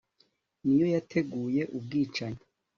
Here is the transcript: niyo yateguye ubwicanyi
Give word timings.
niyo 0.63 0.87
yateguye 0.95 1.61
ubwicanyi 1.77 2.43